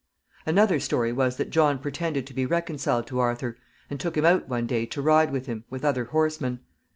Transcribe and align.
Another 0.47 0.79
story 0.79 1.13
was 1.13 1.37
that 1.37 1.51
John 1.51 1.77
pretended 1.77 2.25
to 2.25 2.33
be 2.33 2.47
reconciled 2.47 3.05
to 3.05 3.19
Arthur, 3.19 3.57
and 3.87 3.99
took 3.99 4.17
him 4.17 4.25
out 4.25 4.49
one 4.49 4.65
day 4.65 4.87
to 4.87 4.99
ride 4.99 5.31
with 5.31 5.45
him, 5.45 5.63
with 5.69 5.85
other 5.85 6.05
horsemen. 6.05 6.61